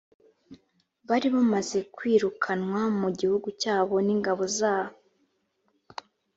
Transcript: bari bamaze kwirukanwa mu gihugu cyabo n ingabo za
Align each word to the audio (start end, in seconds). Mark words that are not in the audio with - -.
bari 1.07 1.27
bamaze 1.35 1.77
kwirukanwa 1.95 2.81
mu 2.99 3.09
gihugu 3.19 3.47
cyabo 3.61 3.95
n 4.05 4.07
ingabo 4.15 4.43
za 4.57 4.75